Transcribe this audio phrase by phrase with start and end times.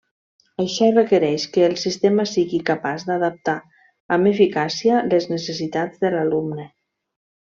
[0.61, 3.55] Això requereix que el sistema sigui capaç d'adaptar
[4.17, 6.67] amb eficàcia les necessitats de l'alumne.